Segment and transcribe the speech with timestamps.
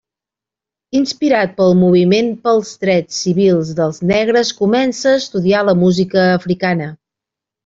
[0.99, 6.91] Inspirat pel moviment pels drets civils dels negres, comença a estudiar la música africana.